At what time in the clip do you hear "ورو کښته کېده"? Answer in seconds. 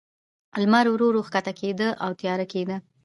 1.09-1.87